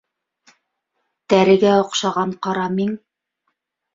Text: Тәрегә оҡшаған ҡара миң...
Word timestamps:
Тәрегә 1.33 1.75
оҡшаған 1.83 2.33
ҡара 2.47 2.65
миң... 2.79 2.95